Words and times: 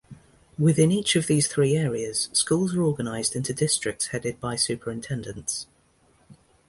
Within 0.57 0.91
each 0.91 1.15
of 1.15 1.27
these 1.27 1.47
three 1.47 1.75
areas, 1.77 2.27
schools 2.33 2.73
are 2.73 2.81
organized 2.81 3.35
into 3.35 3.53
districts 3.53 4.07
headed 4.07 4.39
by 4.39 4.55
superintendents. 4.55 5.67